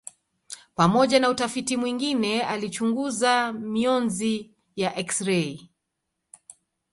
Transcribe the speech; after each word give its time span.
Pamoja 0.75 1.19
na 1.19 1.29
utafiti 1.29 1.77
mwingine 1.77 2.43
alichunguza 2.43 3.53
mionzi 3.53 4.51
ya 4.75 4.95
eksirei. 4.95 5.69